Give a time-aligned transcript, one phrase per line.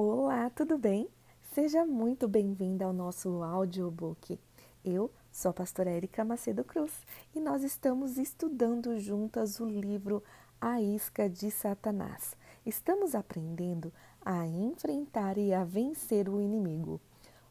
[0.00, 1.08] Olá, tudo bem?
[1.52, 4.38] Seja muito bem-vinda ao nosso audiobook.
[4.84, 6.92] Eu sou a pastora Erika Macedo Cruz
[7.34, 10.22] e nós estamos estudando juntas o livro
[10.60, 12.36] A Isca de Satanás.
[12.64, 13.92] Estamos aprendendo
[14.24, 17.00] a enfrentar e a vencer o inimigo.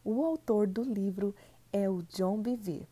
[0.02, 1.36] O autor do livro
[1.74, 2.88] é o John Bevere.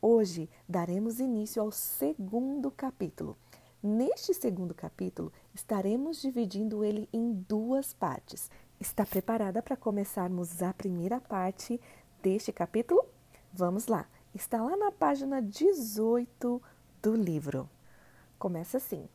[0.00, 3.36] Hoje daremos início ao segundo capítulo.
[3.82, 8.50] Neste segundo capítulo, estaremos dividindo ele em duas partes.
[8.78, 11.80] Está preparada para começarmos a primeira parte
[12.22, 13.04] deste capítulo?
[13.52, 14.06] Vamos lá.
[14.34, 16.62] Está lá na página 18
[17.02, 17.68] do livro.
[18.38, 19.08] Começa assim: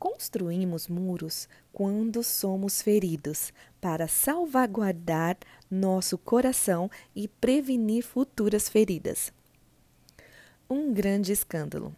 [0.00, 5.36] Construímos muros quando somos feridos, para salvaguardar
[5.70, 9.32] nosso coração e prevenir futuras feridas.
[10.68, 11.94] Um grande escândalo.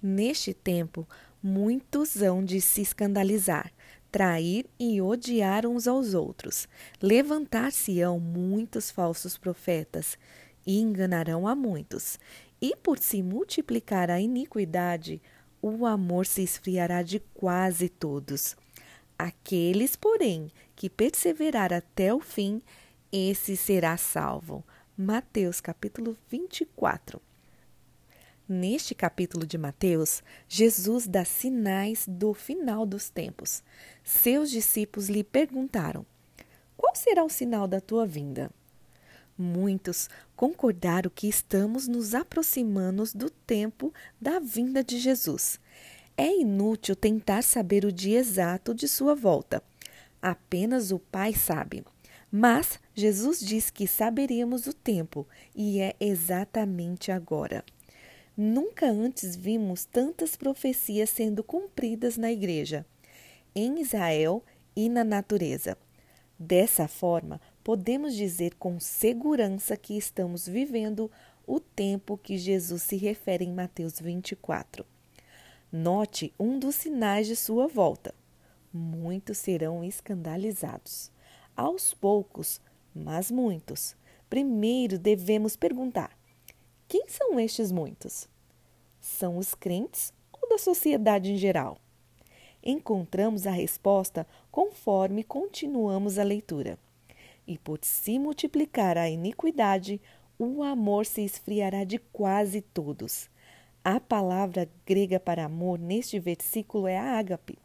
[0.00, 1.08] Neste tempo,
[1.42, 3.72] muitos hão de se escandalizar,
[4.18, 6.66] trair e odiar uns aos outros.
[7.00, 10.18] Levantar-se-ão muitos falsos profetas
[10.66, 12.18] e enganarão a muitos.
[12.60, 15.22] E por se multiplicar a iniquidade,
[15.62, 18.56] o amor se esfriará de quase todos.
[19.16, 22.60] Aqueles, porém, que perseverar até o fim,
[23.12, 24.66] esse será salvo.
[24.96, 27.27] Mateus capítulo 24.
[28.50, 33.62] Neste capítulo de Mateus, Jesus dá sinais do final dos tempos.
[34.02, 36.06] Seus discípulos lhe perguntaram:
[36.74, 38.50] Qual será o sinal da tua vinda?
[39.36, 45.60] Muitos concordaram que estamos nos aproximando do tempo da vinda de Jesus.
[46.16, 49.62] É inútil tentar saber o dia exato de sua volta.
[50.22, 51.84] Apenas o Pai sabe.
[52.32, 57.62] Mas Jesus diz que saberíamos o tempo, e é exatamente agora.
[58.40, 62.86] Nunca antes vimos tantas profecias sendo cumpridas na Igreja,
[63.52, 64.44] em Israel
[64.76, 65.76] e na natureza.
[66.38, 71.10] Dessa forma, podemos dizer com segurança que estamos vivendo
[71.44, 74.86] o tempo que Jesus se refere em Mateus 24.
[75.72, 78.14] Note um dos sinais de sua volta.
[78.72, 81.10] Muitos serão escandalizados.
[81.56, 82.60] Aos poucos,
[82.94, 83.96] mas muitos.
[84.30, 86.17] Primeiro devemos perguntar:
[86.88, 88.26] quem são estes muitos?
[88.98, 91.76] São os crentes ou da sociedade em geral?
[92.64, 96.78] Encontramos a resposta conforme continuamos a leitura.
[97.46, 100.00] E por se multiplicar a iniquidade,
[100.38, 103.28] o amor se esfriará de quase todos.
[103.84, 107.58] A palavra grega para amor neste versículo é ágape.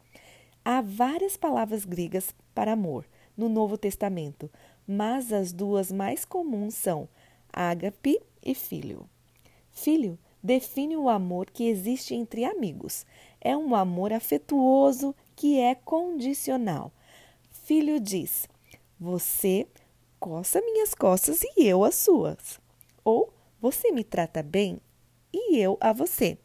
[0.62, 4.50] Há várias palavras gregas para amor no Novo Testamento,
[4.86, 7.08] mas as duas mais comuns são
[7.50, 9.08] ágape e filho.
[9.74, 13.04] Filho define o amor que existe entre amigos.
[13.40, 16.92] É um amor afetuoso que é condicional.
[17.50, 18.48] Filho diz:
[18.98, 19.66] Você
[20.20, 22.60] coça minhas costas e eu as suas.
[23.04, 24.80] Ou você me trata bem
[25.32, 26.38] e eu a você.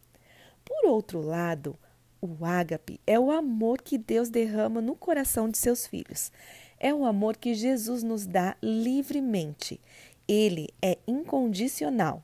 [0.65, 1.77] Por outro lado,
[2.19, 6.31] o ágape é o amor que Deus derrama no coração de seus filhos.
[6.79, 9.79] É o amor que Jesus nos dá livremente.
[10.27, 12.23] Ele é incondicional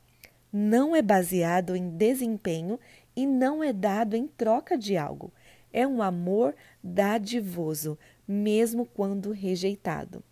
[0.58, 2.80] não é baseado em desempenho
[3.14, 5.30] e não é dado em troca de algo.
[5.70, 10.24] É um amor dadivoso, mesmo quando rejeitado.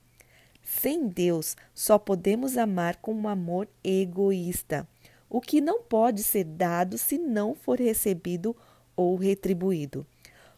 [0.63, 4.89] Sem Deus, só podemos amar com um amor egoísta,
[5.29, 8.57] o que não pode ser dado se não for recebido
[8.97, 10.07] ou retribuído.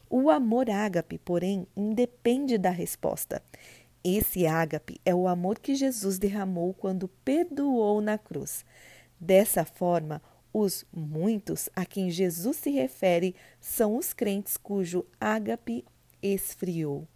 [0.09, 3.43] O amor ágape, porém, independe da resposta.
[4.05, 8.65] Esse ágape é o amor que Jesus derramou quando perdoou na cruz.
[9.19, 10.21] Dessa forma,
[10.53, 15.85] os muitos a quem Jesus se refere são os crentes cujo ágape
[16.23, 17.07] esfriou.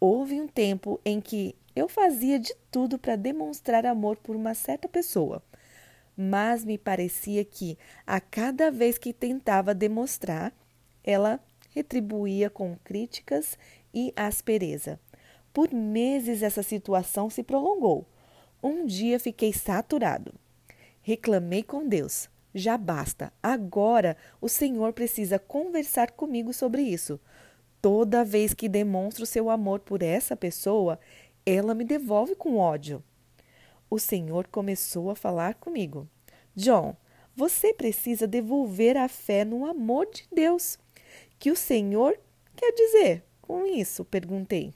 [0.00, 4.88] Houve um tempo em que eu fazia de tudo para demonstrar amor por uma certa
[4.88, 5.42] pessoa,
[6.16, 7.76] mas me parecia que,
[8.06, 10.52] a cada vez que tentava demonstrar,
[11.02, 11.40] ela
[11.70, 13.58] retribuía com críticas
[13.92, 15.00] e aspereza.
[15.52, 18.06] Por meses essa situação se prolongou.
[18.62, 20.34] Um dia fiquei saturado.
[21.06, 22.30] Reclamei com Deus.
[22.54, 23.30] Já basta.
[23.42, 27.20] Agora o Senhor precisa conversar comigo sobre isso.
[27.82, 30.98] Toda vez que demonstro seu amor por essa pessoa,
[31.44, 33.04] ela me devolve com ódio.
[33.90, 36.08] O Senhor começou a falar comigo.
[36.56, 36.96] John,
[37.36, 40.78] você precisa devolver a fé no amor de Deus.
[41.38, 42.18] Que o Senhor
[42.56, 44.06] quer dizer com isso?
[44.06, 44.72] perguntei.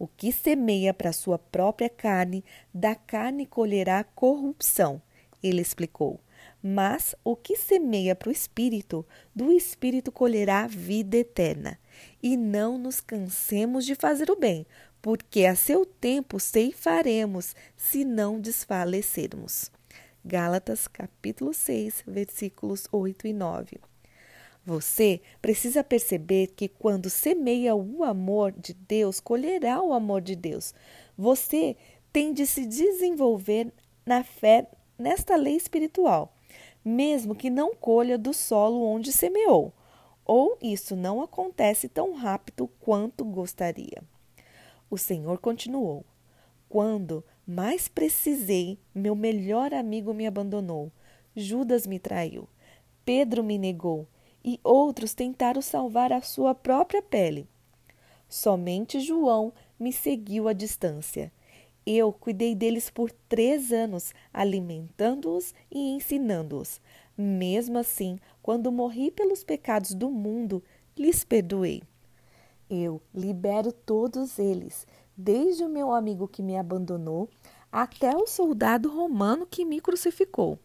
[0.00, 2.42] O que semeia para sua própria carne,
[2.72, 5.02] da carne colherá corrupção,
[5.42, 6.18] ele explicou.
[6.62, 9.04] Mas o que semeia para o espírito,
[9.34, 11.78] do espírito colherá vida eterna.
[12.22, 14.66] e não nos cansemos de fazer o bem,
[15.02, 19.70] porque a seu tempo ceifaremos, se não desfalecermos.
[20.24, 23.89] Gálatas capítulo 6, versículos 8 e 9.
[24.64, 30.74] Você precisa perceber que quando semeia o amor de Deus, colherá o amor de Deus.
[31.16, 31.76] Você
[32.12, 33.72] tem de se desenvolver
[34.04, 34.66] na fé
[34.98, 36.34] nesta lei espiritual,
[36.84, 39.72] mesmo que não colha do solo onde semeou,
[40.24, 44.02] ou isso não acontece tão rápido quanto gostaria.
[44.90, 46.04] O Senhor continuou:
[46.68, 50.92] Quando mais precisei, meu melhor amigo me abandonou,
[51.34, 52.48] Judas me traiu,
[53.04, 54.06] Pedro me negou
[54.44, 57.48] e outros tentaram salvar a sua própria pele.
[58.28, 61.32] Somente João me seguiu à distância.
[61.84, 66.80] Eu cuidei deles por três anos, alimentando-os e ensinando-os.
[67.16, 70.62] Mesmo assim, quando morri pelos pecados do mundo,
[70.96, 71.82] lhes perdoei.
[72.68, 74.86] Eu libero todos eles,
[75.16, 77.28] desde o meu amigo que me abandonou
[77.72, 80.58] até o soldado romano que me crucificou.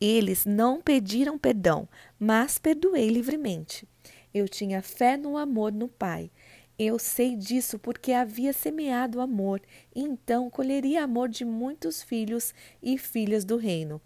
[0.00, 1.88] Eles não pediram perdão,
[2.18, 3.86] mas perdoei livremente.
[4.32, 6.30] Eu tinha fé no amor no Pai.
[6.78, 9.60] Eu sei disso porque havia semeado amor,
[9.94, 14.00] e então colheria amor de muitos filhos e filhas do reino.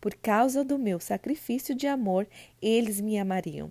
[0.00, 2.26] Por causa do meu sacrifício de amor,
[2.60, 3.70] eles me amariam.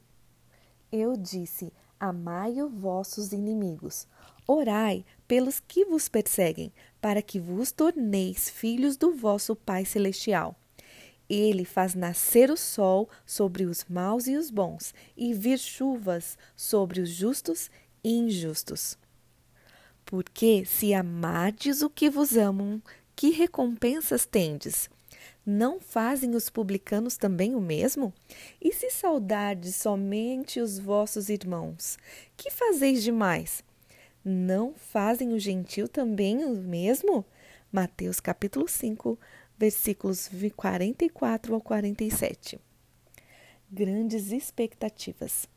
[0.92, 4.08] Eu disse: Amai os vossos inimigos.
[4.48, 6.72] Orai pelos que vos perseguem,
[7.02, 10.56] para que vos torneis filhos do vosso Pai Celestial.
[11.30, 17.02] Ele faz nascer o sol sobre os maus e os bons, e vir chuvas sobre
[17.02, 17.70] os justos
[18.04, 18.98] e injustos.
[20.06, 22.82] Porque se amardes o que vos amam,
[23.16, 24.90] que recompensas tendes?
[25.46, 28.14] Não fazem os publicanos também o mesmo?
[28.62, 31.98] E se saudardes somente os vossos irmãos,
[32.36, 33.64] que fazeis demais?
[34.24, 37.26] Não fazem o gentil também o mesmo?
[37.72, 39.18] Mateus capítulo 5,
[39.60, 42.58] versículos 44 ao 47.
[43.70, 45.50] Grandes expectativas.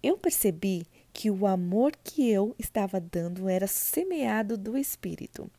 [0.00, 5.50] Eu percebi que o amor que eu estava dando era semeado do Espírito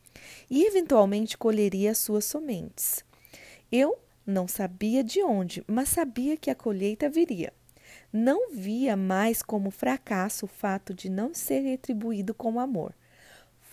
[0.50, 3.04] e eventualmente colheria suas sementes.
[3.70, 7.52] Eu não sabia de onde, mas sabia que a colheita viria.
[8.14, 12.96] Não via mais como fracasso o fato de não ser retribuído com amor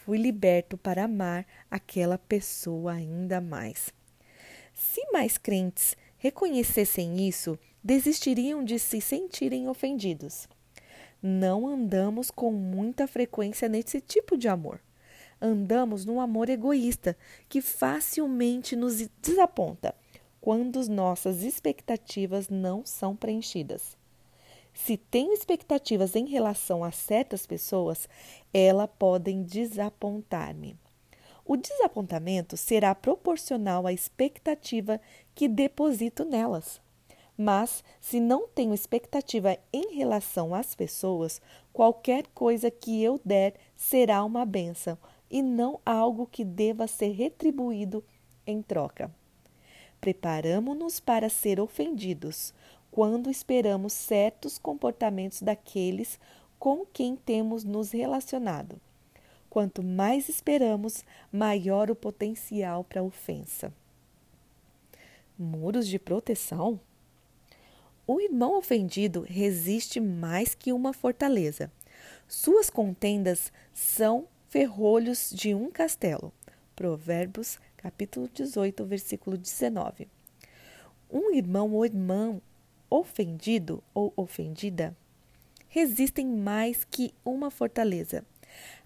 [0.09, 3.93] fui liberto para amar aquela pessoa ainda mais.
[4.73, 10.49] Se mais crentes reconhecessem isso, desistiriam de se sentirem ofendidos.
[11.23, 14.81] Não andamos com muita frequência nesse tipo de amor.
[15.39, 17.15] Andamos num amor egoísta
[17.47, 19.95] que facilmente nos desaponta
[20.41, 23.95] quando nossas expectativas não são preenchidas.
[24.85, 28.09] Se tenho expectativas em relação a certas pessoas,
[28.55, 30.77] elas podem desapontar-me.
[31.45, 34.99] O desapontamento será proporcional à expectativa
[35.35, 36.81] que deposito nelas.
[37.37, 41.43] Mas, se não tenho expectativa em relação às pessoas,
[41.73, 44.97] qualquer coisa que eu der será uma benção
[45.29, 48.03] e não algo que deva ser retribuído
[48.47, 49.13] em troca.
[50.01, 52.55] Preparamo-nos para ser ofendidos
[52.91, 56.19] quando esperamos certos comportamentos daqueles
[56.59, 58.81] com quem temos nos relacionado.
[59.49, 63.73] Quanto mais esperamos, maior o potencial para ofensa.
[65.39, 66.81] Muros de proteção?
[68.07, 71.71] O irmão ofendido resiste mais que uma fortaleza.
[72.27, 76.33] Suas contendas são ferrolhos de um castelo.
[76.75, 80.09] Provérbios, capítulo 18, versículo 19.
[81.11, 82.41] Um irmão ou irmã
[82.91, 84.97] ofendido ou ofendida
[85.69, 88.25] resistem mais que uma fortaleza.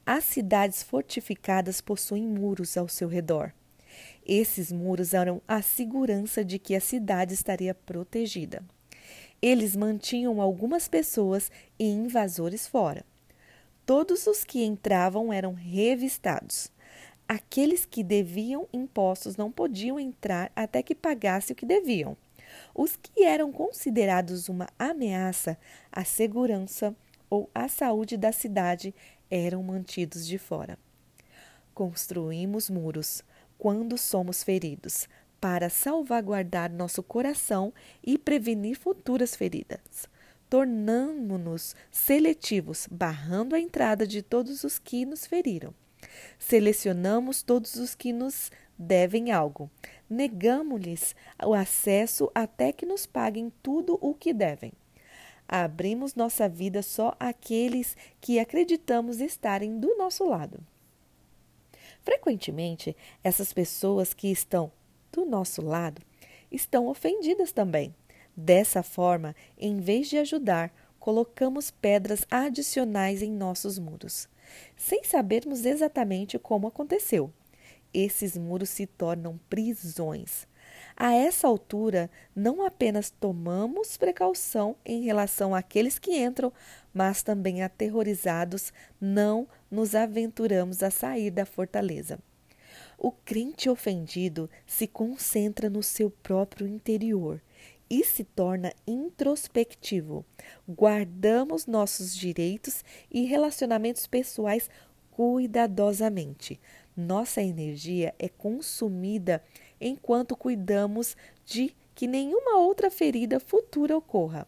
[0.04, 3.52] As cidades fortificadas possuem muros ao seu redor.
[4.26, 8.62] Esses muros eram a segurança de que a cidade estaria protegida.
[9.40, 13.04] Eles mantinham algumas pessoas e invasores fora.
[13.86, 16.70] Todos os que entravam eram revistados.
[17.28, 22.16] Aqueles que deviam impostos não podiam entrar até que pagasse o que deviam.
[22.74, 25.58] Os que eram considerados uma ameaça
[25.90, 26.94] à segurança
[27.28, 28.94] ou à saúde da cidade
[29.30, 30.78] eram mantidos de fora.
[31.74, 33.22] Construímos muros
[33.58, 35.08] quando somos feridos,
[35.40, 40.08] para salvaguardar nosso coração e prevenir futuras feridas.
[40.48, 45.74] Tornamo-nos seletivos, barrando a entrada de todos os que nos feriram.
[46.38, 48.50] Selecionamos todos os que nos
[48.82, 49.70] devem algo.
[50.10, 54.72] Negamos-lhes o acesso até que nos paguem tudo o que devem.
[55.48, 60.60] abrimos nossa vida só àqueles que acreditamos estarem do nosso lado.
[62.02, 64.72] Frequentemente, essas pessoas que estão
[65.12, 66.00] do nosso lado
[66.50, 67.94] estão ofendidas também.
[68.34, 74.28] Dessa forma, em vez de ajudar, colocamos pedras adicionais em nossos muros,
[74.74, 77.30] sem sabermos exatamente como aconteceu.
[77.92, 80.46] Esses muros se tornam prisões.
[80.96, 86.52] A essa altura, não apenas tomamos precaução em relação àqueles que entram,
[86.92, 92.18] mas também aterrorizados, não nos aventuramos a sair da fortaleza.
[92.98, 97.40] O crente ofendido se concentra no seu próprio interior
[97.90, 100.24] e se torna introspectivo.
[100.68, 104.70] Guardamos nossos direitos e relacionamentos pessoais
[105.10, 106.58] cuidadosamente.
[106.96, 109.42] Nossa energia é consumida
[109.80, 114.46] enquanto cuidamos de que nenhuma outra ferida futura ocorra.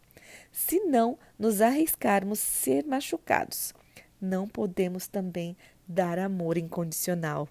[0.52, 3.72] Se não nos arriscarmos ser machucados,
[4.20, 7.48] não podemos também dar amor incondicional.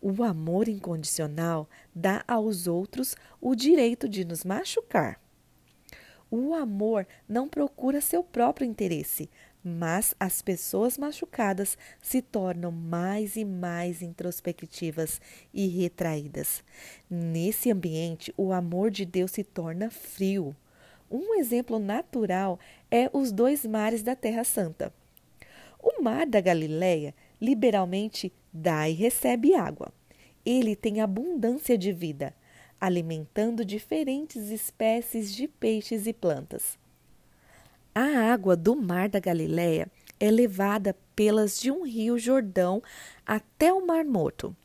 [0.00, 5.20] O amor incondicional dá aos outros o direito de nos machucar.
[6.30, 9.30] O amor não procura seu próprio interesse,
[9.68, 15.20] mas as pessoas machucadas se tornam mais e mais introspectivas
[15.52, 16.64] e retraídas.
[17.08, 20.56] Nesse ambiente, o amor de Deus se torna frio.
[21.10, 22.58] Um exemplo natural
[22.90, 24.92] é os dois mares da Terra Santa.
[25.78, 29.92] O mar da Galileia liberalmente dá e recebe água.
[30.44, 32.34] Ele tem abundância de vida,
[32.80, 36.78] alimentando diferentes espécies de peixes e plantas.
[38.00, 39.90] A água do mar da Galileia
[40.20, 42.80] é levada pelas de um rio Jordão
[43.26, 44.56] até o Mar Morto.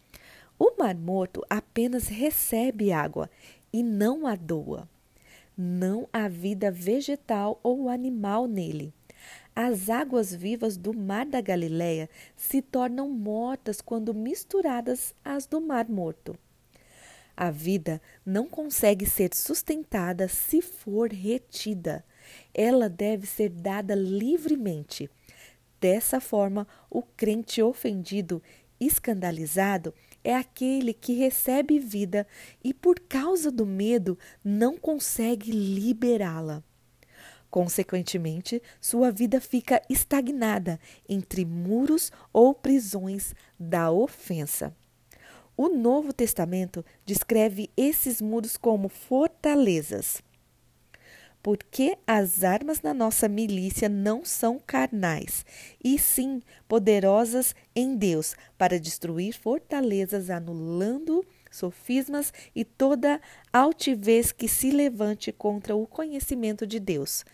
[0.60, 3.28] O Mar Morto apenas recebe água
[3.74, 4.88] e não a doa.
[5.58, 8.94] Não há vida vegetal ou animal nele.
[9.56, 15.90] As águas vivas do Mar da Galileia se tornam mortas quando misturadas às do Mar
[15.90, 16.38] Morto.
[17.36, 22.06] A vida não consegue ser sustentada se for retida
[22.54, 25.10] ela deve ser dada livremente.
[25.80, 28.42] Dessa forma, o crente ofendido,
[28.80, 32.26] escandalizado, é aquele que recebe vida
[32.64, 36.64] e, por causa do medo, não consegue liberá-la.
[37.52, 44.76] Consequentemente, sua vida fica estagnada entre muros ou prisões da ofensa.
[45.56, 50.24] O Novo Testamento descreve esses muros como fortalezas
[51.44, 55.46] porque as armas da nossa milícia não são carnais,
[55.84, 63.22] e sim poderosas em Deus para destruir fortalezas, anulando sofismas e toda
[63.52, 67.26] altivez que se levante contra o conhecimento de Deus,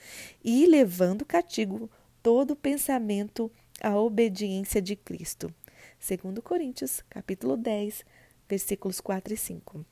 [0.43, 1.87] e levando catigo
[2.23, 3.49] todo pensamento
[3.79, 5.53] à obediência de Cristo.
[5.99, 8.03] Segundo Coríntios, capítulo 10,
[8.49, 9.85] versículos 4 e 5.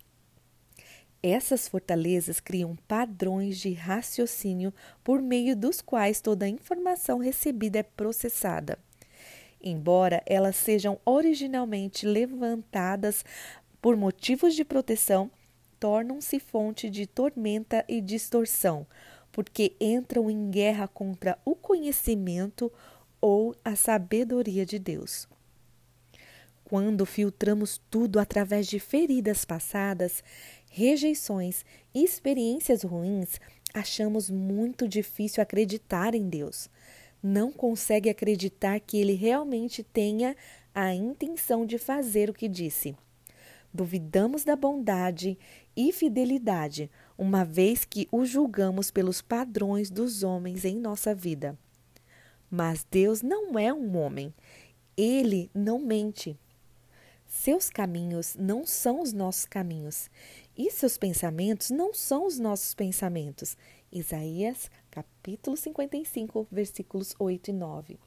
[1.29, 7.83] Essas fortalezas criam padrões de raciocínio por meio dos quais toda a informação recebida é
[7.83, 8.79] processada.
[9.61, 13.25] Embora elas sejam originalmente levantadas
[13.81, 15.29] por motivos de proteção,
[15.77, 18.87] tornam-se fonte de tormenta e distorção,
[19.29, 22.71] porque entram em guerra contra o conhecimento
[23.19, 25.27] ou a sabedoria de Deus.
[26.69, 30.21] Quando filtramos tudo através de feridas passadas,
[30.77, 33.39] rejeições e experiências ruins,
[33.73, 36.69] achamos muito difícil acreditar em Deus.
[37.21, 40.35] Não consegue acreditar que ele realmente tenha
[40.75, 42.95] a intenção de fazer o que disse.
[43.73, 45.35] Duvidamos da bondade
[45.75, 51.57] e fidelidade, uma vez que o julgamos pelos padrões dos homens em nossa vida.
[52.51, 54.31] Mas Deus não é um homem.
[54.95, 56.37] Ele não mente.
[57.27, 60.09] Seus caminhos não são os nossos caminhos
[60.57, 63.55] e seus pensamentos não são os nossos pensamentos.
[63.91, 67.99] Isaías, capítulo 55, versículos 8 e 9.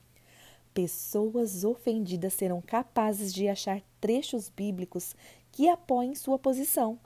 [0.75, 5.15] Pessoas ofendidas serão capazes de achar trechos bíblicos
[5.53, 6.99] que apoiem sua posição,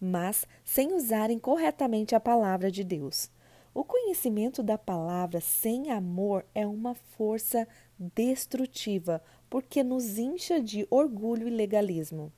[0.00, 3.30] mas sem usarem corretamente a palavra de Deus.
[3.72, 7.68] O conhecimento da palavra sem amor é uma força
[7.98, 12.32] destrutiva, porque nos incha de orgulho e legalismo.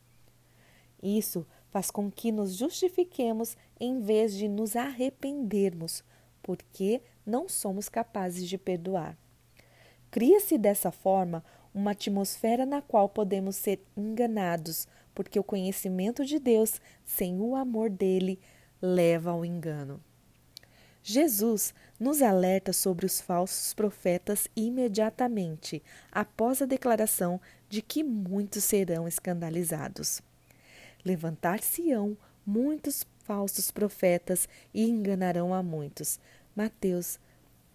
[1.03, 6.03] Isso faz com que nos justifiquemos em vez de nos arrependermos,
[6.43, 9.17] porque não somos capazes de perdoar.
[10.11, 11.45] Cria-se dessa forma
[11.75, 17.91] uma atmosfera na qual podemos ser enganados, porque o conhecimento de Deus, sem o amor
[17.91, 18.41] dele,
[18.81, 20.01] leva ao engano.
[21.03, 25.83] Jesus nos alerta sobre os falsos profetas imediatamente
[26.13, 30.21] após a declaração de que muitos serão escandalizados.
[31.05, 36.19] Levantar-se-ão muitos falsos profetas e enganarão a muitos.
[36.57, 37.21] Mateus,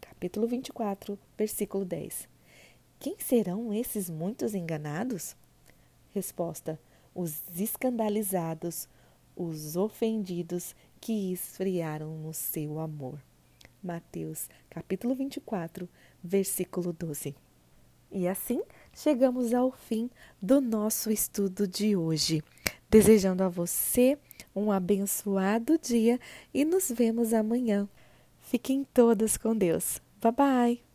[0.01, 2.27] capítulo 24, versículo 10.
[2.99, 5.35] Quem serão esses muitos enganados?
[6.13, 6.79] Resposta:
[7.13, 8.87] os escandalizados,
[9.35, 13.19] os ofendidos que esfriaram no seu amor.
[13.83, 15.89] Mateus, capítulo 24,
[16.23, 17.35] versículo 12.
[18.11, 18.61] E assim
[18.93, 20.09] chegamos ao fim
[20.41, 22.43] do nosso estudo de hoje.
[22.93, 24.19] Desejando a você
[24.55, 26.19] um abençoado dia
[26.53, 27.89] e nos vemos amanhã.
[28.39, 29.99] Fiquem todas com Deus.
[30.21, 30.92] Bye bye!